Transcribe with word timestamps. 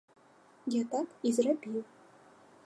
Я 0.75 0.81
так 0.95 1.07
і 1.31 1.35
зрабіў. 1.39 1.79